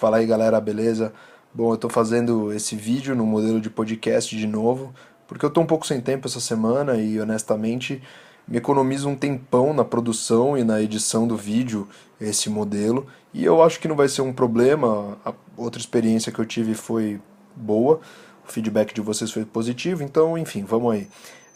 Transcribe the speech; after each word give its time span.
Fala 0.00 0.16
aí 0.16 0.24
galera, 0.24 0.58
beleza? 0.58 1.12
Bom, 1.52 1.68
eu 1.68 1.74
estou 1.74 1.90
fazendo 1.90 2.54
esse 2.54 2.74
vídeo 2.74 3.14
no 3.14 3.26
modelo 3.26 3.60
de 3.60 3.68
podcast 3.68 4.34
de 4.34 4.46
novo, 4.46 4.94
porque 5.28 5.44
eu 5.44 5.48
estou 5.48 5.62
um 5.62 5.66
pouco 5.66 5.86
sem 5.86 6.00
tempo 6.00 6.26
essa 6.26 6.40
semana 6.40 6.96
e 6.96 7.20
honestamente 7.20 8.02
me 8.48 8.56
economiza 8.56 9.06
um 9.06 9.14
tempão 9.14 9.74
na 9.74 9.84
produção 9.84 10.56
e 10.56 10.64
na 10.64 10.80
edição 10.80 11.28
do 11.28 11.36
vídeo 11.36 11.86
esse 12.18 12.48
modelo, 12.48 13.08
e 13.34 13.44
eu 13.44 13.62
acho 13.62 13.78
que 13.78 13.86
não 13.86 13.94
vai 13.94 14.08
ser 14.08 14.22
um 14.22 14.32
problema. 14.32 15.18
A 15.22 15.34
outra 15.54 15.78
experiência 15.78 16.32
que 16.32 16.38
eu 16.38 16.46
tive 16.46 16.72
foi 16.72 17.20
boa, 17.54 18.00
o 18.48 18.50
feedback 18.50 18.94
de 18.94 19.02
vocês 19.02 19.30
foi 19.30 19.44
positivo, 19.44 20.02
então 20.02 20.38
enfim, 20.38 20.64
vamos 20.64 20.94
aí. 20.94 21.08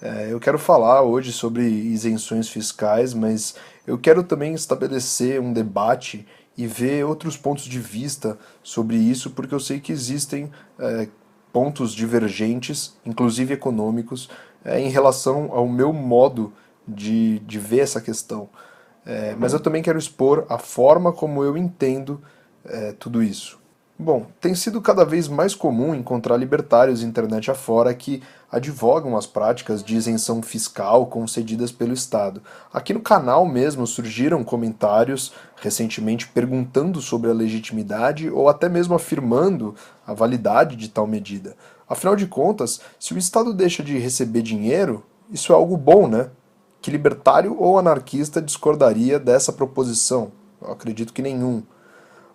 É, 0.03 0.29
eu 0.31 0.39
quero 0.39 0.59
falar 0.59 1.01
hoje 1.01 1.33
sobre 1.33 1.63
isenções 1.63 2.47
fiscais, 2.51 3.15
mas 3.15 3.55
eu 3.87 3.97
quero 3.97 4.23
também 4.23 4.53
estabelecer 4.53 5.41
um 5.41 5.51
debate 5.51 6.27
e 6.57 6.67
ver 6.67 7.05
outros 7.05 7.37
pontos 7.37 7.65
de 7.65 7.81
vista 7.81 8.39
sobre 8.63 8.97
isso, 8.97 9.31
porque 9.31 9.55
eu 9.55 9.61
sei 9.61 9.81
que 9.81 9.93
existem 9.93 10.51
é, 10.79 11.09
pontos 11.53 11.93
divergentes, 11.93 12.97
inclusive 13.05 13.55
econômicos, 13.55 14.29
é, 14.65 14.81
em 14.81 14.89
relação 14.89 15.51
ao 15.53 15.69
meu 15.69 15.93
modo 15.93 16.53
de, 16.87 17.39
de 17.41 17.59
ver 17.59 17.81
essa 17.81 18.01
questão. 18.01 18.49
É, 19.07 19.35
mas 19.39 19.53
eu 19.53 19.61
também 19.61 19.83
quero 19.83 19.99
expor 19.99 20.47
a 20.49 20.59
forma 20.59 21.13
como 21.13 21.45
eu 21.45 21.57
entendo 21.57 22.23
é, 22.65 22.93
tudo 22.93 23.23
isso. 23.23 23.59
Bom, 23.97 24.27
tem 24.41 24.57
sido 24.57 24.81
cada 24.81 25.05
vez 25.05 25.29
mais 25.29 25.55
comum 25.55 25.95
encontrar 25.95 26.37
libertários 26.37 27.01
internet 27.01 27.49
afora 27.49 27.95
que 27.95 28.21
advogam 28.51 29.17
as 29.17 29.25
práticas 29.25 29.85
de 29.85 29.95
isenção 29.95 30.43
fiscal 30.43 31.07
concedidas 31.07 31.71
pelo 31.71 31.93
Estado. 31.93 32.43
Aqui 32.73 32.93
no 32.93 33.01
canal 33.01 33.47
mesmo 33.47 33.87
surgiram 33.87 34.43
comentários 34.43 35.33
recentemente 35.63 36.27
perguntando 36.27 37.01
sobre 37.01 37.31
a 37.31 37.35
legitimidade 37.35 38.29
ou 38.29 38.49
até 38.49 38.69
mesmo 38.69 38.97
afirmando 38.97 39.77
a 40.05 40.13
validade 40.13 40.75
de 40.75 40.89
tal 40.89 41.07
medida. 41.07 41.57
Afinal 41.89 42.17
de 42.17 42.27
contas, 42.27 42.81
se 42.99 43.15
o 43.15 43.19
Estado 43.19 43.55
deixa 43.55 43.81
de 43.81 43.97
receber 43.97 44.43
dinheiro, 44.43 45.05
isso 45.31 45.53
é 45.53 45.55
algo 45.55 45.77
bom, 45.77 46.09
né? 46.09 46.31
Que 46.83 46.91
libertário 46.91 47.57
ou 47.57 47.79
anarquista 47.79 48.43
discordaria 48.43 49.21
dessa 49.21 49.53
proposição? 49.53 50.33
Eu 50.61 50.73
acredito 50.73 51.13
que 51.13 51.23
nenhum. 51.23 51.63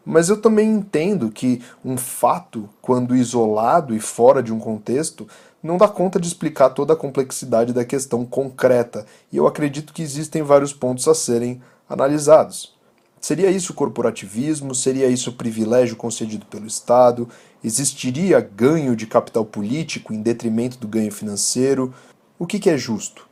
Mas 0.09 0.27
eu 0.27 0.41
também 0.41 0.71
entendo 0.71 1.29
que 1.29 1.61
um 1.85 1.95
fato, 1.95 2.67
quando 2.81 3.15
isolado 3.15 3.93
e 3.93 3.99
fora 3.99 4.41
de 4.41 4.51
um 4.51 4.57
contexto, 4.57 5.27
não 5.61 5.77
dá 5.77 5.87
conta 5.87 6.19
de 6.19 6.27
explicar 6.27 6.71
toda 6.71 6.93
a 6.93 6.95
complexidade 6.95 7.73
da 7.73 7.85
questão 7.85 8.25
concreta, 8.25 9.05
e 9.31 9.37
eu 9.37 9.45
acredito 9.45 9.93
que 9.93 10.01
existem 10.01 10.41
vários 10.41 10.73
pontos 10.73 11.07
a 11.07 11.13
serem 11.13 11.61
analisados. 11.87 12.75
Seria 13.21 13.51
isso 13.51 13.71
corporativismo? 13.75 14.73
Seria 14.73 15.05
isso 15.05 15.33
privilégio 15.33 15.95
concedido 15.95 16.47
pelo 16.47 16.65
Estado? 16.65 17.29
Existiria 17.63 18.39
ganho 18.39 18.95
de 18.95 19.05
capital 19.05 19.45
político 19.45 20.11
em 20.11 20.23
detrimento 20.23 20.79
do 20.79 20.87
ganho 20.87 21.11
financeiro? 21.11 21.93
O 22.39 22.47
que, 22.47 22.57
que 22.57 22.71
é 22.71 22.77
justo? 22.79 23.28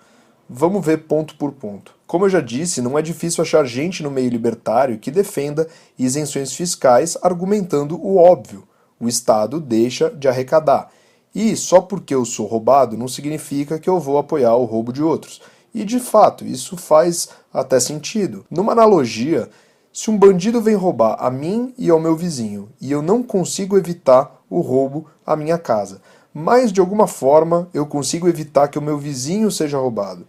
Vamos 0.50 0.86
ver 0.86 1.00
ponto 1.00 1.36
por 1.36 1.52
ponto. 1.52 1.94
Como 2.08 2.24
eu 2.24 2.30
já 2.30 2.40
disse, 2.40 2.82
não 2.82 2.98
é 2.98 3.02
difícil 3.02 3.42
achar 3.42 3.66
gente 3.66 4.02
no 4.02 4.10
meio 4.10 4.30
libertário 4.30 4.98
que 4.98 5.12
defenda 5.12 5.68
isenções 6.00 6.54
fiscais 6.54 7.18
argumentando 7.22 8.02
o 8.02 8.16
óbvio: 8.16 8.64
o 8.98 9.10
Estado 9.10 9.60
deixa 9.60 10.10
de 10.10 10.28
arrecadar. 10.28 10.90
E 11.36 11.54
só 11.58 11.82
porque 11.82 12.16
eu 12.16 12.24
sou 12.24 12.46
roubado 12.46 12.98
não 12.98 13.10
significa 13.10 13.78
que 13.78 13.90
eu 13.90 14.00
vou 14.00 14.18
apoiar 14.18 14.56
o 14.56 14.64
roubo 14.64 14.94
de 14.94 15.04
outros. 15.04 15.42
E 15.74 15.84
de 15.84 16.00
fato, 16.00 16.46
isso 16.46 16.78
faz 16.78 17.30
até 17.54 17.78
sentido. 17.80 18.46
Numa 18.50 18.72
analogia, 18.72 19.50
se 19.92 20.10
um 20.10 20.18
bandido 20.18 20.62
vem 20.62 20.76
roubar 20.76 21.18
a 21.20 21.30
mim 21.30 21.74
e 21.78 21.90
ao 21.90 22.00
meu 22.00 22.16
vizinho 22.16 22.70
e 22.80 22.92
eu 22.92 23.02
não 23.02 23.22
consigo 23.22 23.78
evitar 23.78 24.42
o 24.50 24.62
roubo 24.62 25.08
à 25.26 25.36
minha 25.36 25.58
casa, 25.58 26.02
mas 26.40 26.72
de 26.72 26.80
alguma 26.80 27.08
forma 27.08 27.68
eu 27.74 27.84
consigo 27.88 28.28
evitar 28.28 28.68
que 28.68 28.78
o 28.78 28.82
meu 28.82 28.96
vizinho 28.96 29.50
seja 29.50 29.80
roubado. 29.80 30.24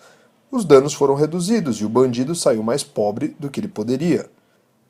Os 0.50 0.64
danos 0.64 0.94
foram 0.94 1.14
reduzidos 1.14 1.82
e 1.82 1.84
o 1.84 1.88
bandido 1.88 2.34
saiu 2.34 2.62
mais 2.62 2.82
pobre 2.82 3.36
do 3.38 3.50
que 3.50 3.60
ele 3.60 3.68
poderia. 3.68 4.30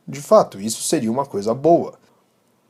De 0.07 0.21
fato, 0.21 0.61
isso 0.61 0.81
seria 0.81 1.11
uma 1.11 1.27
coisa 1.27 1.53
boa. 1.53 1.95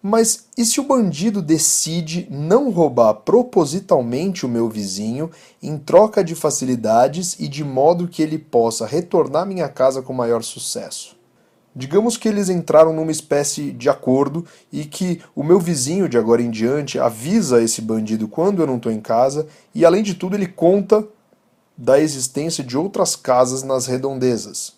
Mas 0.02 0.46
e 0.56 0.64
se 0.64 0.80
o 0.80 0.84
bandido 0.84 1.42
decide 1.42 2.26
não 2.30 2.70
roubar 2.70 3.12
propositalmente 3.16 4.46
o 4.46 4.48
meu 4.48 4.66
vizinho 4.66 5.30
em 5.62 5.76
troca 5.76 6.24
de 6.24 6.34
facilidades 6.34 7.38
e 7.38 7.48
de 7.48 7.62
modo 7.62 8.08
que 8.08 8.22
ele 8.22 8.38
possa 8.38 8.86
retornar 8.86 9.44
minha 9.44 9.68
casa 9.68 10.00
com 10.00 10.14
maior 10.14 10.42
sucesso? 10.42 11.17
Digamos 11.78 12.16
que 12.16 12.28
eles 12.28 12.48
entraram 12.48 12.92
numa 12.92 13.12
espécie 13.12 13.70
de 13.70 13.88
acordo 13.88 14.44
e 14.72 14.84
que 14.84 15.22
o 15.32 15.44
meu 15.44 15.60
vizinho 15.60 16.08
de 16.08 16.18
agora 16.18 16.42
em 16.42 16.50
diante 16.50 16.98
avisa 16.98 17.62
esse 17.62 17.80
bandido 17.80 18.26
quando 18.26 18.60
eu 18.60 18.66
não 18.66 18.78
estou 18.78 18.90
em 18.90 19.00
casa 19.00 19.46
e, 19.72 19.84
além 19.84 20.02
de 20.02 20.14
tudo, 20.14 20.34
ele 20.34 20.48
conta 20.48 21.06
da 21.76 22.00
existência 22.00 22.64
de 22.64 22.76
outras 22.76 23.14
casas 23.14 23.62
nas 23.62 23.86
redondezas. 23.86 24.72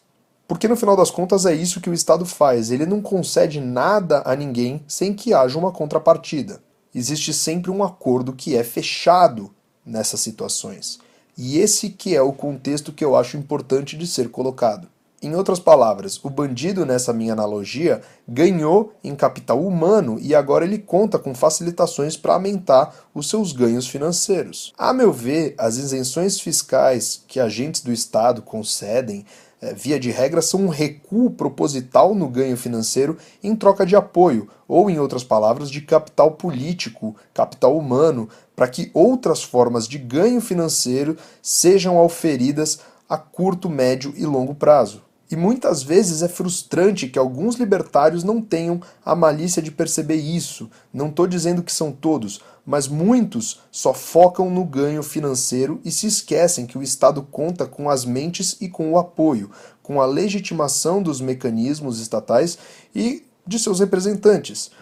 Porque 0.46 0.68
no 0.68 0.76
final 0.76 0.94
das 0.94 1.10
contas 1.10 1.46
é 1.46 1.54
isso 1.54 1.80
que 1.80 1.88
o 1.88 1.94
Estado 1.94 2.26
faz, 2.26 2.70
ele 2.70 2.84
não 2.84 3.00
concede 3.00 3.62
nada 3.62 4.22
a 4.26 4.36
ninguém 4.36 4.84
sem 4.86 5.14
que 5.14 5.32
haja 5.32 5.58
uma 5.58 5.72
contrapartida. 5.72 6.62
Existe 6.94 7.32
sempre 7.32 7.70
um 7.70 7.82
acordo 7.82 8.34
que 8.34 8.54
é 8.54 8.62
fechado 8.62 9.50
nessas 9.86 10.20
situações. 10.20 10.98
E 11.34 11.56
esse 11.60 11.88
que 11.88 12.14
é 12.14 12.20
o 12.20 12.34
contexto 12.34 12.92
que 12.92 13.02
eu 13.02 13.16
acho 13.16 13.38
importante 13.38 13.96
de 13.96 14.06
ser 14.06 14.28
colocado. 14.28 14.86
Em 15.22 15.34
outras 15.34 15.58
palavras, 15.58 16.18
o 16.24 16.30
bandido, 16.30 16.86
nessa 16.86 17.12
minha 17.12 17.34
analogia, 17.34 18.00
ganhou 18.26 18.94
em 19.04 19.14
capital 19.14 19.60
humano 19.62 20.18
e 20.18 20.34
agora 20.34 20.64
ele 20.64 20.78
conta 20.78 21.18
com 21.18 21.34
facilitações 21.34 22.16
para 22.16 22.32
aumentar 22.32 22.94
os 23.14 23.28
seus 23.28 23.52
ganhos 23.52 23.86
financeiros. 23.86 24.72
A 24.78 24.94
meu 24.94 25.12
ver, 25.12 25.54
as 25.58 25.76
isenções 25.76 26.40
fiscais 26.40 27.22
que 27.28 27.38
agentes 27.38 27.82
do 27.82 27.92
Estado 27.92 28.40
concedem, 28.40 29.26
é, 29.60 29.74
via 29.74 30.00
de 30.00 30.10
regra, 30.10 30.40
são 30.40 30.62
um 30.62 30.68
recuo 30.68 31.30
proposital 31.32 32.14
no 32.14 32.26
ganho 32.26 32.56
financeiro 32.56 33.18
em 33.42 33.54
troca 33.54 33.84
de 33.84 33.94
apoio, 33.94 34.48
ou, 34.66 34.88
em 34.88 34.98
outras 34.98 35.22
palavras, 35.22 35.70
de 35.70 35.82
capital 35.82 36.30
político, 36.30 37.14
capital 37.34 37.76
humano, 37.76 38.26
para 38.56 38.68
que 38.68 38.90
outras 38.94 39.42
formas 39.42 39.86
de 39.86 39.98
ganho 39.98 40.40
financeiro 40.40 41.14
sejam 41.42 41.98
auferidas 41.98 42.80
a 43.06 43.18
curto, 43.18 43.68
médio 43.68 44.14
e 44.16 44.24
longo 44.24 44.54
prazo. 44.54 45.09
E 45.30 45.36
muitas 45.36 45.82
vezes 45.82 46.22
é 46.22 46.28
frustrante 46.28 47.06
que 47.06 47.18
alguns 47.18 47.54
libertários 47.54 48.24
não 48.24 48.42
tenham 48.42 48.80
a 49.04 49.14
malícia 49.14 49.62
de 49.62 49.70
perceber 49.70 50.16
isso. 50.16 50.68
Não 50.92 51.08
estou 51.08 51.24
dizendo 51.24 51.62
que 51.62 51.72
são 51.72 51.92
todos, 51.92 52.40
mas 52.66 52.88
muitos 52.88 53.60
só 53.70 53.94
focam 53.94 54.50
no 54.50 54.64
ganho 54.64 55.04
financeiro 55.04 55.80
e 55.84 55.90
se 55.92 56.08
esquecem 56.08 56.66
que 56.66 56.76
o 56.76 56.82
Estado 56.82 57.22
conta 57.22 57.64
com 57.64 57.88
as 57.88 58.04
mentes 58.04 58.56
e 58.60 58.68
com 58.68 58.90
o 58.92 58.98
apoio, 58.98 59.52
com 59.84 60.00
a 60.00 60.06
legitimação 60.06 61.00
dos 61.00 61.20
mecanismos 61.20 62.00
estatais 62.00 62.58
e 62.92 63.24
de 63.46 63.58
seus 63.58 63.78
representantes. 63.78 64.72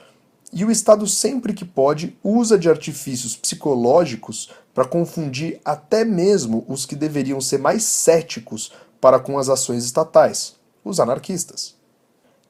E 0.51 0.65
o 0.65 0.71
Estado, 0.71 1.07
sempre 1.07 1.53
que 1.53 1.65
pode, 1.65 2.17
usa 2.25 2.59
de 2.59 2.71
artifícios 2.71 3.37
psicológicos 3.37 4.51
para 4.73 4.87
confundir 4.87 5.61
até 5.63 6.07
mesmo 6.07 6.65
os 6.67 6.87
que 6.87 6.97
deveriam 6.97 7.39
ser 7.39 7.59
mais 7.59 7.83
céticos 7.83 8.73
para 9.01 9.19
com 9.19 9.39
as 9.39 9.49
ações 9.49 9.85
estatais, 9.85 10.55
os 10.85 11.01
anarquistas. 11.01 11.75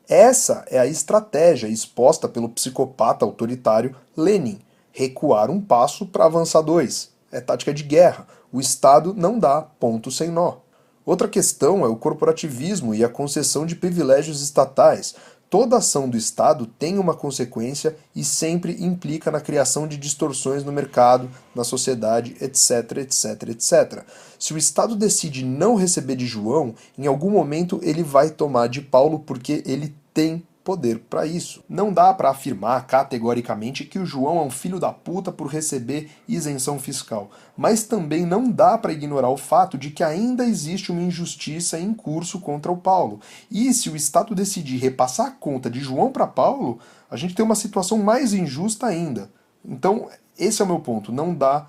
Essa 0.08 0.64
é 0.70 0.78
a 0.78 0.86
estratégia 0.86 1.68
exposta 1.68 2.28
pelo 2.28 2.48
psicopata 2.48 3.24
autoritário 3.24 3.94
Lenin: 4.16 4.58
recuar 4.90 5.50
um 5.50 5.60
passo 5.60 6.06
para 6.06 6.24
avançar 6.24 6.62
dois. 6.62 7.10
É 7.30 7.40
tática 7.40 7.74
de 7.74 7.82
guerra. 7.82 8.26
O 8.50 8.58
Estado 8.58 9.12
não 9.14 9.38
dá 9.38 9.60
ponto 9.60 10.10
sem 10.10 10.30
nó. 10.30 10.56
Outra 11.04 11.28
questão 11.28 11.84
é 11.84 11.88
o 11.88 11.96
corporativismo 11.96 12.94
e 12.94 13.04
a 13.04 13.08
concessão 13.08 13.66
de 13.66 13.76
privilégios 13.76 14.42
estatais, 14.42 15.14
Toda 15.50 15.78
ação 15.78 16.08
do 16.08 16.16
Estado 16.16 16.66
tem 16.66 16.98
uma 16.98 17.14
consequência 17.14 17.96
e 18.14 18.22
sempre 18.22 18.84
implica 18.84 19.30
na 19.30 19.40
criação 19.40 19.88
de 19.88 19.96
distorções 19.96 20.62
no 20.62 20.70
mercado, 20.70 21.30
na 21.54 21.64
sociedade, 21.64 22.36
etc, 22.38 22.98
etc, 22.98 23.48
etc. 23.48 24.04
Se 24.38 24.52
o 24.52 24.58
Estado 24.58 24.94
decide 24.94 25.46
não 25.46 25.74
receber 25.74 26.16
de 26.16 26.26
João, 26.26 26.74
em 26.98 27.06
algum 27.06 27.30
momento 27.30 27.80
ele 27.82 28.02
vai 28.02 28.30
tomar 28.30 28.68
de 28.68 28.82
Paulo 28.82 29.20
porque 29.20 29.62
ele 29.64 29.94
tem 30.12 30.42
poder 30.68 30.98
para 31.08 31.24
isso. 31.24 31.64
Não 31.66 31.90
dá 31.90 32.12
para 32.12 32.28
afirmar 32.28 32.86
categoricamente 32.86 33.86
que 33.86 33.98
o 33.98 34.04
João 34.04 34.36
é 34.36 34.42
um 34.42 34.50
filho 34.50 34.78
da 34.78 34.92
puta 34.92 35.32
por 35.32 35.46
receber 35.46 36.10
isenção 36.28 36.78
fiscal, 36.78 37.30
mas 37.56 37.84
também 37.84 38.26
não 38.26 38.50
dá 38.50 38.76
para 38.76 38.92
ignorar 38.92 39.30
o 39.30 39.38
fato 39.38 39.78
de 39.78 39.88
que 39.88 40.04
ainda 40.04 40.44
existe 40.44 40.92
uma 40.92 41.00
injustiça 41.00 41.80
em 41.80 41.94
curso 41.94 42.38
contra 42.38 42.70
o 42.70 42.76
Paulo. 42.76 43.18
E 43.50 43.72
se 43.72 43.88
o 43.88 43.96
Estado 43.96 44.34
decidir 44.34 44.76
repassar 44.76 45.28
a 45.28 45.30
conta 45.30 45.70
de 45.70 45.80
João 45.80 46.12
para 46.12 46.26
Paulo, 46.26 46.78
a 47.10 47.16
gente 47.16 47.34
tem 47.34 47.46
uma 47.46 47.54
situação 47.54 47.96
mais 47.96 48.34
injusta 48.34 48.86
ainda. 48.86 49.30
Então, 49.64 50.10
esse 50.38 50.60
é 50.60 50.66
o 50.66 50.68
meu 50.68 50.80
ponto, 50.80 51.10
não 51.10 51.34
dá 51.34 51.66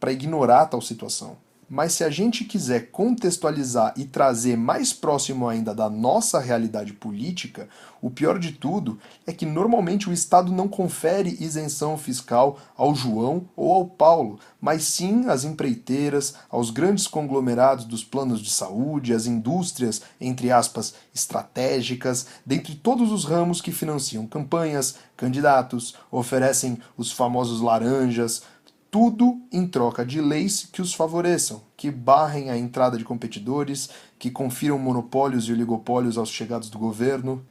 para 0.00 0.10
ignorar 0.10 0.64
tal 0.64 0.80
situação. 0.80 1.36
Mas 1.68 1.92
se 1.92 2.02
a 2.02 2.08
gente 2.08 2.44
quiser 2.44 2.90
contextualizar 2.90 3.92
e 3.94 4.04
trazer 4.04 4.56
mais 4.56 4.92
próximo 4.92 5.46
ainda 5.46 5.74
da 5.74 5.90
nossa 5.90 6.40
realidade 6.40 6.94
política, 6.94 7.68
o 8.00 8.08
pior 8.08 8.38
de 8.38 8.52
tudo 8.52 8.98
é 9.26 9.32
que 9.32 9.44
normalmente 9.44 10.08
o 10.08 10.12
Estado 10.12 10.50
não 10.50 10.66
confere 10.66 11.36
isenção 11.40 11.98
fiscal 11.98 12.58
ao 12.76 12.94
João 12.94 13.48
ou 13.54 13.72
ao 13.72 13.86
Paulo, 13.86 14.38
mas 14.60 14.84
sim 14.84 15.26
às 15.28 15.44
empreiteiras, 15.44 16.34
aos 16.48 16.70
grandes 16.70 17.06
conglomerados 17.06 17.84
dos 17.84 18.02
planos 18.02 18.40
de 18.40 18.50
saúde, 18.50 19.12
às 19.12 19.26
indústrias, 19.26 20.00
entre 20.20 20.50
aspas, 20.50 20.94
estratégicas, 21.14 22.26
dentre 22.46 22.76
todos 22.76 23.12
os 23.12 23.24
ramos 23.24 23.60
que 23.60 23.72
financiam 23.72 24.26
campanhas, 24.26 24.96
candidatos, 25.16 25.96
oferecem 26.10 26.78
os 26.96 27.10
famosos 27.10 27.60
laranjas, 27.60 28.42
tudo 28.90 29.40
em 29.52 29.66
troca 29.66 30.04
de 30.04 30.20
leis 30.20 30.68
que 30.72 30.80
os 30.80 30.94
favoreçam, 30.94 31.60
que 31.76 31.90
barrem 31.90 32.50
a 32.50 32.56
entrada 32.56 32.96
de 32.96 33.04
competidores, 33.04 33.90
que 34.18 34.30
confiram 34.30 34.78
monopólios 34.78 35.44
e 35.44 35.52
oligopólios 35.52 36.16
aos 36.16 36.30
chegados 36.30 36.70
do 36.70 36.78
governo. 36.78 37.44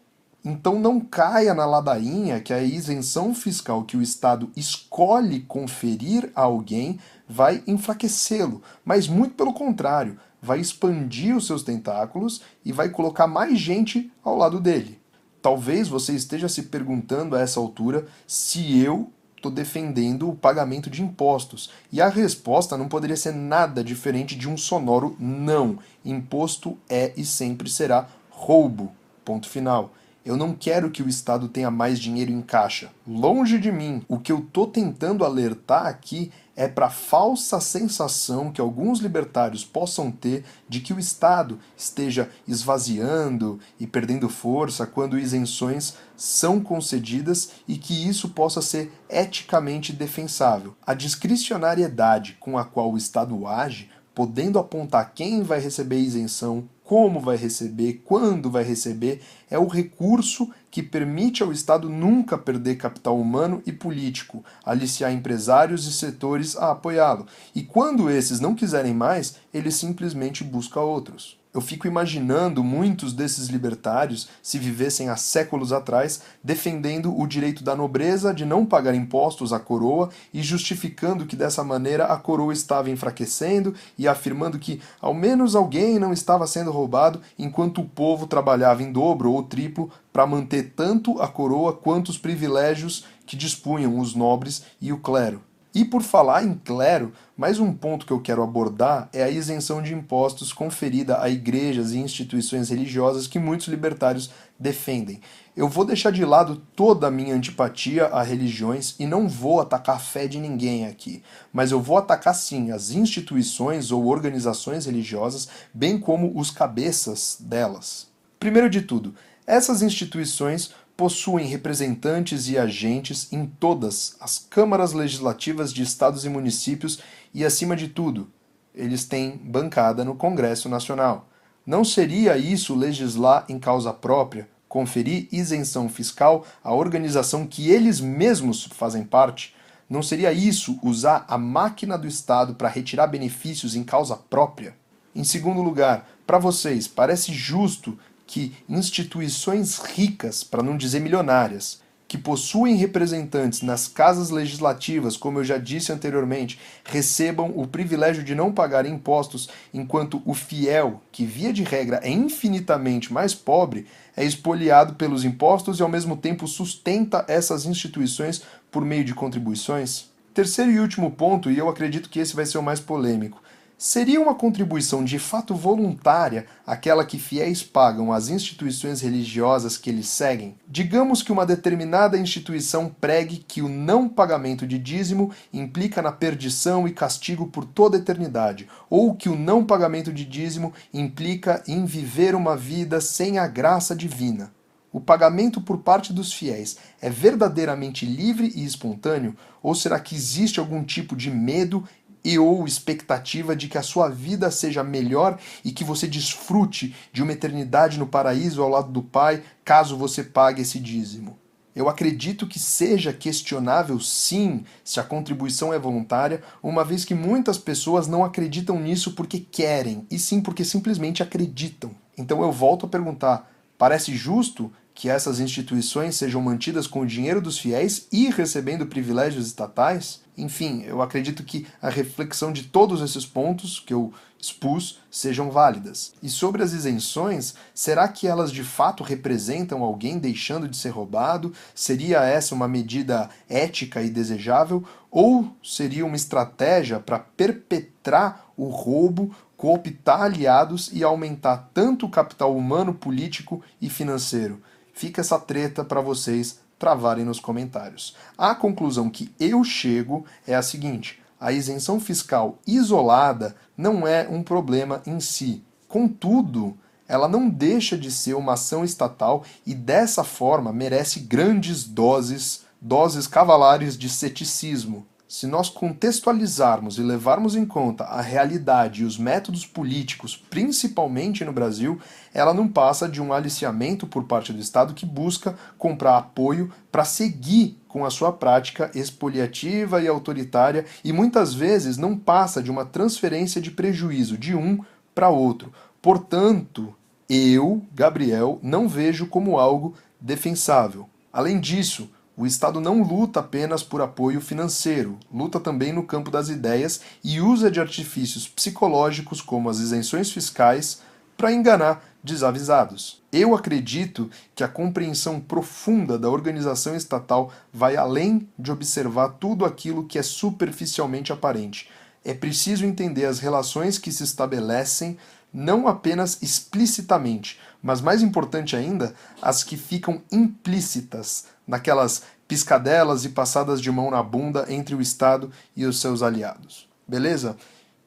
Então 0.43 0.79
não 0.79 0.99
caia 0.99 1.53
na 1.53 1.65
ladainha 1.65 2.39
que 2.39 2.53
a 2.53 2.61
isenção 2.61 3.35
fiscal 3.35 3.83
que 3.83 3.97
o 3.97 4.01
Estado 4.01 4.49
escolhe 4.55 5.41
conferir 5.41 6.31
a 6.33 6.43
alguém 6.43 6.99
vai 7.27 7.63
enfraquecê-lo, 7.67 8.61
mas 8.83 9.07
muito 9.07 9.35
pelo 9.35 9.53
contrário, 9.53 10.17
vai 10.41 10.59
expandir 10.59 11.35
os 11.35 11.45
seus 11.45 11.63
tentáculos 11.63 12.41
e 12.63 12.71
vai 12.71 12.89
colocar 12.89 13.27
mais 13.27 13.59
gente 13.59 14.11
ao 14.23 14.37
lado 14.37 14.59
dele. 14.59 14.99
Talvez 15.41 15.87
você 15.87 16.13
esteja 16.13 16.49
se 16.49 16.63
perguntando 16.63 17.35
a 17.35 17.41
essa 17.41 17.59
altura 17.59 18.07
se 18.25 18.79
eu 18.79 19.11
estou 19.37 19.51
defendendo 19.51 20.29
o 20.29 20.35
pagamento 20.35 20.89
de 20.89 21.01
impostos. 21.01 21.69
E 21.91 22.01
a 22.01 22.09
resposta 22.09 22.75
não 22.75 22.87
poderia 22.87 23.15
ser 23.15 23.33
nada 23.33 23.83
diferente 23.83 24.35
de 24.35 24.49
um 24.49 24.57
sonoro 24.57 25.15
não. 25.19 25.79
Imposto 26.03 26.77
é 26.89 27.13
e 27.15 27.23
sempre 27.23 27.69
será 27.69 28.07
roubo. 28.29 28.91
Ponto 29.23 29.47
final. 29.47 29.93
Eu 30.25 30.35
não 30.35 30.53
quero 30.53 30.91
que 30.91 31.01
o 31.01 31.07
Estado 31.07 31.47
tenha 31.47 31.71
mais 31.71 31.99
dinheiro 31.99 32.31
em 32.31 32.41
caixa. 32.41 32.91
Longe 33.07 33.57
de 33.57 33.71
mim. 33.71 34.01
O 34.09 34.19
que 34.19 34.31
eu 34.31 34.39
estou 34.39 34.67
tentando 34.67 35.23
alertar 35.23 35.85
aqui 35.85 36.31
é 36.57 36.67
para 36.67 36.87
a 36.87 36.89
falsa 36.89 37.61
sensação 37.61 38.51
que 38.51 38.59
alguns 38.59 38.99
libertários 38.99 39.63
possam 39.63 40.09
ter 40.09 40.43
de 40.67 40.81
que 40.81 40.91
o 40.91 40.99
Estado 40.99 41.59
esteja 41.77 42.29
esvaziando 42.47 43.59
e 43.79 43.85
perdendo 43.85 44.27
força 44.27 44.87
quando 44.87 45.19
isenções 45.19 45.93
são 46.17 46.59
concedidas 46.59 47.51
e 47.67 47.77
que 47.77 48.09
isso 48.09 48.29
possa 48.29 48.59
ser 48.59 48.91
eticamente 49.07 49.93
defensável. 49.93 50.75
A 50.85 50.95
discricionariedade 50.95 52.35
com 52.39 52.57
a 52.57 52.65
qual 52.65 52.91
o 52.91 52.97
Estado 52.97 53.45
age 53.45 53.91
podendo 54.15 54.57
apontar 54.57 55.11
quem 55.13 55.43
vai 55.43 55.59
receber 55.59 55.99
isenção, 55.99 56.67
como 56.83 57.19
vai 57.19 57.37
receber, 57.37 58.01
quando 58.03 58.49
vai 58.49 58.63
receber, 58.63 59.21
é 59.47 59.59
o 59.59 59.67
recurso 59.67 60.49
que 60.77 60.83
permite 60.83 61.41
ao 61.41 61.51
Estado 61.51 61.89
nunca 61.89 62.37
perder 62.37 62.75
capital 62.75 63.19
humano 63.19 63.63
e 63.65 63.71
político, 63.71 64.45
aliciar 64.63 65.11
empresários 65.11 65.87
e 65.87 65.91
setores 65.91 66.55
a 66.55 66.69
apoiá-lo. 66.69 67.25
E 67.55 67.63
quando 67.63 68.11
esses 68.11 68.39
não 68.39 68.53
quiserem 68.53 68.93
mais, 68.93 69.37
ele 69.51 69.71
simplesmente 69.71 70.43
busca 70.43 70.79
outros. 70.79 71.35
Eu 71.57 71.61
fico 71.61 71.87
imaginando 71.87 72.63
muitos 72.63 73.13
desses 73.13 73.47
libertários, 73.47 74.29
se 74.43 74.59
vivessem 74.59 75.09
há 75.09 75.15
séculos 75.15 75.73
atrás, 75.73 76.21
defendendo 76.43 77.19
o 77.19 77.25
direito 77.25 77.63
da 77.63 77.75
nobreza 77.75 78.31
de 78.31 78.45
não 78.45 78.63
pagar 78.63 78.93
impostos 78.93 79.51
à 79.51 79.59
coroa 79.59 80.11
e 80.31 80.43
justificando 80.43 81.25
que 81.25 81.35
dessa 81.35 81.63
maneira 81.63 82.05
a 82.05 82.15
coroa 82.15 82.53
estava 82.53 82.91
enfraquecendo 82.91 83.73
e 83.97 84.07
afirmando 84.07 84.59
que 84.59 84.79
ao 85.01 85.15
menos 85.15 85.55
alguém 85.55 85.97
não 85.97 86.13
estava 86.13 86.45
sendo 86.45 86.69
roubado 86.69 87.21
enquanto 87.39 87.81
o 87.81 87.89
povo 87.89 88.27
trabalhava 88.27 88.83
em 88.83 88.91
dobro 88.91 89.31
ou 89.31 89.41
triplo 89.41 89.89
para 90.13 90.27
manter 90.27 90.73
tanto 90.75 91.19
a 91.19 91.27
coroa 91.27 91.73
quanto 91.73 92.09
os 92.09 92.19
privilégios 92.19 93.03
que 93.25 93.35
dispunham 93.35 93.97
os 93.97 94.13
nobres 94.13 94.61
e 94.79 94.93
o 94.93 94.99
clero. 94.99 95.46
E 95.77 95.85
por 95.85 96.01
falar 96.01 96.43
em 96.43 96.55
clero, 96.55 97.13
mais 97.37 97.59
um 97.59 97.71
ponto 97.71 98.03
que 98.03 98.11
eu 98.11 98.19
quero 98.19 98.41
abordar 98.41 99.07
é 99.13 99.21
a 99.21 99.29
isenção 99.29 99.79
de 99.79 99.93
impostos 99.93 100.51
conferida 100.51 101.21
a 101.21 101.29
igrejas 101.29 101.91
e 101.91 101.99
instituições 101.99 102.71
religiosas 102.71 103.27
que 103.27 103.37
muitos 103.37 103.67
libertários 103.67 104.31
defendem. 104.59 105.21
Eu 105.55 105.69
vou 105.69 105.85
deixar 105.85 106.11
de 106.11 106.25
lado 106.25 106.59
toda 106.75 107.05
a 107.05 107.11
minha 107.11 107.35
antipatia 107.35 108.07
a 108.07 108.23
religiões 108.23 108.95
e 108.97 109.05
não 109.05 109.29
vou 109.29 109.61
atacar 109.61 109.97
a 109.97 109.99
fé 109.99 110.25
de 110.25 110.39
ninguém 110.39 110.87
aqui, 110.87 111.21
mas 111.53 111.69
eu 111.69 111.79
vou 111.79 111.99
atacar 111.99 112.33
sim 112.33 112.71
as 112.71 112.89
instituições 112.89 113.91
ou 113.91 114.07
organizações 114.07 114.87
religiosas, 114.87 115.47
bem 115.71 115.99
como 115.99 116.31
os 116.35 116.49
cabeças 116.49 117.37
delas. 117.39 118.07
Primeiro 118.39 118.67
de 118.67 118.81
tudo, 118.81 119.13
essas 119.45 119.83
instituições 119.83 120.71
possuem 120.97 121.45
representantes 121.45 122.49
e 122.49 122.57
agentes 122.57 123.31
em 123.31 123.45
todas 123.45 124.17
as 124.19 124.39
câmaras 124.39 124.93
legislativas 124.93 125.71
de 125.71 125.83
estados 125.83 126.25
e 126.25 126.29
municípios 126.29 126.99
e, 127.31 127.45
acima 127.45 127.75
de 127.75 127.87
tudo, 127.87 128.27
eles 128.73 129.05
têm 129.05 129.37
bancada 129.37 130.03
no 130.03 130.15
Congresso 130.15 130.67
Nacional. 130.67 131.29
Não 131.63 131.85
seria 131.85 132.35
isso 132.35 132.73
legislar 132.75 133.45
em 133.47 133.59
causa 133.59 133.93
própria, 133.93 134.49
conferir 134.67 135.27
isenção 135.31 135.87
fiscal 135.87 136.45
à 136.63 136.73
organização 136.73 137.45
que 137.45 137.69
eles 137.69 138.01
mesmos 138.01 138.63
fazem 138.63 139.03
parte? 139.03 139.55
Não 139.87 140.01
seria 140.01 140.33
isso 140.33 140.79
usar 140.81 141.25
a 141.27 141.37
máquina 141.37 141.97
do 141.97 142.07
Estado 142.07 142.55
para 142.55 142.69
retirar 142.69 143.07
benefícios 143.07 143.75
em 143.75 143.83
causa 143.83 144.15
própria? 144.15 144.75
Em 145.15 145.23
segundo 145.23 145.61
lugar, 145.61 146.09
para 146.25 146.37
vocês, 146.37 146.87
parece 146.87 147.33
justo 147.33 147.97
que 148.27 148.53
instituições 148.67 149.79
ricas, 149.79 150.43
para 150.43 150.61
não 150.61 150.77
dizer 150.77 150.99
milionárias, 150.99 151.81
que 152.07 152.17
possuem 152.17 152.75
representantes 152.75 153.61
nas 153.61 153.87
casas 153.87 154.29
legislativas, 154.29 155.17
como 155.17 155.39
eu 155.39 155.43
já 155.43 155.57
disse 155.57 155.91
anteriormente, 155.91 156.57
recebam 156.85 157.51
o 157.55 157.67
privilégio 157.67 158.23
de 158.23 158.33
não 158.33 158.51
pagar 158.51 158.85
impostos, 158.85 159.49
enquanto 159.73 160.21
o 160.25 160.33
fiel, 160.33 161.01
que 161.11 161.25
via 161.25 161.51
de 161.51 161.63
regra 161.63 161.99
é 162.03 162.09
infinitamente 162.09 163.11
mais 163.11 163.33
pobre, 163.33 163.87
é 164.15 164.23
expoliado 164.23 164.95
pelos 164.95 165.25
impostos 165.25 165.79
e 165.79 165.83
ao 165.83 165.89
mesmo 165.89 166.15
tempo 166.15 166.47
sustenta 166.47 167.25
essas 167.27 167.65
instituições 167.65 168.41
por 168.71 168.85
meio 168.85 169.03
de 169.03 169.13
contribuições? 169.13 170.05
Terceiro 170.33 170.71
e 170.71 170.79
último 170.79 171.11
ponto, 171.11 171.51
e 171.51 171.57
eu 171.57 171.67
acredito 171.67 172.09
que 172.09 172.19
esse 172.19 172.35
vai 172.35 172.45
ser 172.45 172.57
o 172.57 172.63
mais 172.63 172.79
polêmico. 172.79 173.41
Seria 173.79 174.19
uma 174.19 174.33
contribuição 174.33 175.03
de 175.03 175.19
fato 175.19 175.53
voluntária 175.53 176.47
aquela 176.65 177.05
que 177.05 177.19
fiéis 177.19 177.61
pagam 177.61 178.11
às 178.11 178.27
instituições 178.27 179.01
religiosas 179.01 179.77
que 179.77 179.87
eles 179.87 180.07
seguem? 180.07 180.55
Digamos 180.67 181.21
que 181.21 181.31
uma 181.31 181.45
determinada 181.45 182.17
instituição 182.17 182.89
pregue 182.89 183.37
que 183.37 183.61
o 183.61 183.69
não 183.69 184.09
pagamento 184.09 184.65
de 184.65 184.79
dízimo 184.79 185.31
implica 185.53 186.01
na 186.01 186.11
perdição 186.11 186.87
e 186.87 186.91
castigo 186.91 187.45
por 187.45 187.65
toda 187.65 187.95
a 187.97 187.99
eternidade, 187.99 188.67
ou 188.89 189.13
que 189.13 189.29
o 189.29 189.37
não 189.37 189.63
pagamento 189.63 190.11
de 190.11 190.25
dízimo 190.25 190.73
implica 190.91 191.63
em 191.67 191.85
viver 191.85 192.33
uma 192.33 192.57
vida 192.57 192.99
sem 192.99 193.37
a 193.37 193.45
graça 193.45 193.95
divina. 193.95 194.51
O 194.91 194.99
pagamento 194.99 195.61
por 195.61 195.77
parte 195.79 196.11
dos 196.11 196.33
fiéis 196.33 196.77
é 196.99 197.11
verdadeiramente 197.11 198.07
livre 198.07 198.51
e 198.55 198.65
espontâneo, 198.65 199.35
ou 199.61 199.75
será 199.75 199.99
que 199.99 200.15
existe 200.15 200.59
algum 200.59 200.83
tipo 200.83 201.15
de 201.15 201.29
medo 201.29 201.83
e 202.27 202.37
ou 202.37 202.67
expectativa 202.67 203.55
de 203.55 203.69
que 203.69 203.77
a 203.77 203.81
sua 203.81 204.09
vida 204.09 204.51
seja 204.51 204.83
melhor 204.83 205.39
e 205.63 205.71
que 205.71 205.85
você 205.85 206.05
desfrute 206.05 206.93
de 207.13 207.23
uma 207.23 207.31
eternidade 207.31 207.97
no 207.97 208.05
paraíso 208.05 208.61
ao 208.61 208.67
lado 208.67 208.91
do 208.91 209.01
Pai, 209.01 209.41
caso 209.63 209.95
você 209.95 210.25
pague 210.25 210.61
esse 210.61 210.77
dízimo. 210.77 211.39
Eu 211.73 211.87
acredito 211.87 212.45
que 212.45 212.59
seja 212.59 213.13
questionável, 213.13 213.97
sim, 214.01 214.65
se 214.83 214.99
a 214.99 215.03
contribuição 215.03 215.73
é 215.73 215.79
voluntária, 215.79 216.43
uma 216.61 216.83
vez 216.83 217.05
que 217.05 217.15
muitas 217.15 217.57
pessoas 217.57 218.07
não 218.07 218.25
acreditam 218.25 218.77
nisso 218.77 219.13
porque 219.13 219.39
querem, 219.39 220.05
e 220.11 220.19
sim 220.19 220.41
porque 220.41 220.65
simplesmente 220.65 221.23
acreditam. 221.23 221.91
Então 222.17 222.41
eu 222.41 222.51
volto 222.51 222.87
a 222.87 222.89
perguntar: 222.89 223.49
parece 223.77 224.13
justo 224.17 224.69
que 224.97 225.07
essas 225.07 225.39
instituições 225.39 226.15
sejam 226.15 226.41
mantidas 226.41 226.87
com 226.87 227.01
o 227.01 227.05
dinheiro 227.05 227.39
dos 227.39 227.59
fiéis 227.59 228.07
e 228.11 228.31
recebendo 228.31 228.87
privilégios 228.87 229.45
estatais? 229.45 230.21
Enfim, 230.35 230.81
eu 230.87 231.03
acredito 231.03 231.43
que 231.43 231.67
a 231.79 231.87
reflexão 231.87 232.51
de 232.51 232.63
todos 232.63 232.99
esses 232.99 233.23
pontos 233.23 233.79
que 233.79 233.93
eu 233.93 234.11
expus 234.41 234.99
sejam 235.11 235.51
válidas. 235.51 236.13
E 236.21 236.27
sobre 236.29 236.63
as 236.63 236.73
isenções, 236.73 237.53
será 237.75 238.07
que 238.07 238.27
elas 238.27 238.51
de 238.51 238.63
fato 238.63 239.03
representam 239.03 239.83
alguém 239.83 240.17
deixando 240.17 240.67
de 240.67 240.75
ser 240.75 240.89
roubado? 240.89 241.53
Seria 241.75 242.23
essa 242.23 242.55
uma 242.55 242.67
medida 242.67 243.29
ética 243.47 244.01
e 244.01 244.09
desejável? 244.09 244.83
Ou 245.11 245.55
seria 245.63 246.07
uma 246.07 246.15
estratégia 246.15 246.99
para 246.99 247.19
perpetrar 247.19 248.47
o 248.57 248.69
roubo, 248.69 249.29
cooptar 249.55 250.23
aliados 250.23 250.89
e 250.91 251.03
aumentar 251.03 251.69
tanto 251.71 252.07
o 252.07 252.09
capital 252.09 252.57
humano, 252.57 252.95
político 252.95 253.61
e 253.79 253.91
financeiro? 253.91 254.59
Fica 254.97 255.21
essa 255.21 255.37
treta 255.37 255.83
para 255.85 256.01
vocês 256.01 256.57
travarem 256.79 257.23
nos 257.23 257.39
comentários. 257.39 258.15
A 258.35 258.55
conclusão 258.55 259.11
que 259.11 259.31
eu 259.39 259.63
chego 259.63 260.25
é 260.47 260.55
a 260.55 260.63
seguinte: 260.63 261.21
a 261.39 261.51
isenção 261.51 261.99
fiscal 261.99 262.57
isolada 262.65 263.55
não 263.77 264.07
é 264.07 264.27
um 264.27 264.41
problema 264.41 265.03
em 265.05 265.19
si. 265.19 265.63
Contudo, 265.87 266.75
ela 267.07 267.27
não 267.27 267.47
deixa 267.47 267.95
de 267.95 268.09
ser 268.09 268.33
uma 268.33 268.53
ação 268.53 268.83
estatal 268.83 269.43
e 269.67 269.75
dessa 269.75 270.23
forma 270.23 270.73
merece 270.73 271.19
grandes 271.19 271.83
doses, 271.83 272.65
doses 272.81 273.27
cavalares 273.27 273.95
de 273.95 274.09
ceticismo. 274.09 275.05
Se 275.27 275.45
nós 275.45 275.67
contextualizarmos 275.67 276.97
e 276.97 277.01
levarmos 277.01 277.53
em 277.53 277.65
conta 277.65 278.05
a 278.05 278.21
realidade 278.21 279.01
e 279.01 279.05
os 279.05 279.17
métodos 279.17 279.65
políticos, 279.65 280.41
principalmente 280.49 281.43
no 281.43 281.51
Brasil, 281.51 281.99
ela 282.33 282.53
não 282.53 282.65
passa 282.65 283.09
de 283.09 283.21
um 283.21 283.33
aliciamento 283.33 284.07
por 284.07 284.23
parte 284.23 284.53
do 284.53 284.61
Estado 284.61 284.93
que 284.93 285.05
busca 285.05 285.57
comprar 285.77 286.17
apoio 286.17 286.71
para 286.89 287.03
seguir 287.03 287.77
com 287.89 288.05
a 288.05 288.09
sua 288.09 288.31
prática 288.31 288.89
expoliativa 288.95 290.01
e 290.01 290.07
autoritária 290.07 290.85
e 291.03 291.11
muitas 291.11 291.53
vezes 291.53 291.97
não 291.97 292.17
passa 292.17 292.63
de 292.63 292.71
uma 292.71 292.85
transferência 292.85 293.59
de 293.59 293.69
prejuízo 293.69 294.37
de 294.37 294.55
um 294.55 294.79
para 295.13 295.27
outro. 295.27 295.73
Portanto, 296.01 296.95
eu, 297.29 297.83
Gabriel, 297.93 298.59
não 298.63 298.87
vejo 298.87 299.27
como 299.27 299.59
algo 299.59 299.93
defensável. 300.21 301.09
Além 301.33 301.59
disso, 301.59 302.09
o 302.37 302.45
Estado 302.45 302.79
não 302.79 303.01
luta 303.01 303.39
apenas 303.39 303.81
por 303.81 303.99
apoio 303.99 304.39
financeiro, 304.39 305.17
luta 305.33 305.59
também 305.59 305.91
no 305.91 306.03
campo 306.03 306.29
das 306.29 306.49
ideias 306.49 307.01
e 307.23 307.41
usa 307.41 307.71
de 307.71 307.79
artifícios 307.79 308.47
psicológicos 308.47 309.41
como 309.41 309.71
as 309.71 309.79
isenções 309.79 310.31
fiscais 310.31 311.01
para 311.35 311.51
enganar 311.51 312.03
desavisados. 312.23 313.23
Eu 313.33 313.55
acredito 313.55 314.29
que 314.53 314.63
a 314.63 314.67
compreensão 314.67 315.39
profunda 315.39 316.17
da 316.17 316.29
organização 316.29 316.95
estatal 316.95 317.51
vai 317.73 317.95
além 317.95 318.47
de 318.57 318.71
observar 318.71 319.29
tudo 319.39 319.65
aquilo 319.65 320.05
que 320.05 320.19
é 320.19 320.23
superficialmente 320.23 321.33
aparente. 321.33 321.89
É 322.23 322.35
preciso 322.35 322.85
entender 322.85 323.25
as 323.25 323.39
relações 323.39 323.97
que 323.97 324.11
se 324.11 324.23
estabelecem 324.23 325.17
não 325.53 325.87
apenas 325.87 326.41
explicitamente, 326.41 327.59
mas 327.81 328.01
mais 328.01 328.21
importante 328.21 328.75
ainda, 328.75 329.13
as 329.41 329.63
que 329.63 329.77
ficam 329.77 330.21
implícitas 330.31 331.45
naquelas 331.65 332.23
piscadelas 332.47 333.25
e 333.25 333.29
passadas 333.29 333.81
de 333.81 333.91
mão 333.91 334.09
na 334.09 334.23
bunda 334.23 334.65
entre 334.69 334.95
o 334.95 335.01
Estado 335.01 335.51
e 335.75 335.85
os 335.85 335.99
seus 335.99 336.21
aliados. 336.21 336.87
Beleza? 337.07 337.57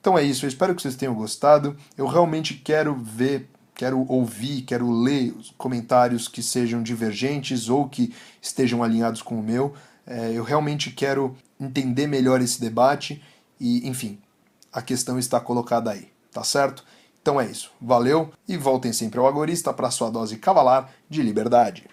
Então 0.00 0.18
é 0.18 0.22
isso, 0.22 0.44
eu 0.44 0.48
espero 0.48 0.74
que 0.74 0.80
vocês 0.80 0.96
tenham 0.96 1.14
gostado. 1.14 1.76
Eu 1.96 2.06
realmente 2.06 2.54
quero 2.54 2.94
ver, 2.94 3.48
quero 3.74 4.04
ouvir, 4.08 4.62
quero 4.62 4.90
ler 4.90 5.32
os 5.32 5.50
comentários 5.58 6.26
que 6.26 6.42
sejam 6.42 6.82
divergentes 6.82 7.68
ou 7.68 7.88
que 7.88 8.14
estejam 8.40 8.82
alinhados 8.82 9.20
com 9.20 9.38
o 9.38 9.42
meu. 9.42 9.74
É, 10.06 10.32
eu 10.32 10.42
realmente 10.42 10.90
quero 10.90 11.36
entender 11.58 12.06
melhor 12.06 12.40
esse 12.40 12.58
debate 12.60 13.22
e, 13.60 13.86
enfim, 13.86 14.18
a 14.72 14.80
questão 14.80 15.18
está 15.18 15.38
colocada 15.38 15.90
aí, 15.90 16.08
tá 16.32 16.42
certo? 16.42 16.82
Então 17.22 17.40
é 17.40 17.46
isso. 17.46 17.70
Valeu 17.80 18.30
e 18.48 18.56
voltem 18.56 18.92
sempre 18.92 19.18
ao 19.18 19.26
Agorista 19.26 19.72
para 19.72 19.90
sua 19.90 20.10
dose 20.10 20.36
cavalar 20.36 20.90
de 21.08 21.22
liberdade. 21.22 21.88